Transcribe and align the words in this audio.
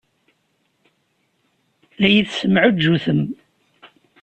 La 1.99 2.07
iyi-tessemɛuǧǧutem. 2.09 3.21